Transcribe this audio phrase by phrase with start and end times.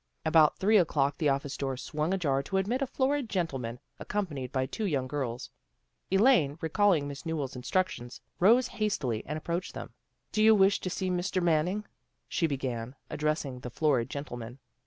[0.25, 4.65] About three o'clock the office door swung ajar to admit a florid gentleman, accompanied by
[4.65, 5.51] two "young girls.
[6.09, 9.91] Elaine, recalling Miss NewelFs instructions, rose hastily and approached them."
[10.31, 11.39] Did you wish to see Mr.
[11.39, 11.85] Mannering?"
[12.27, 14.57] she began, addressing the florid gentleman.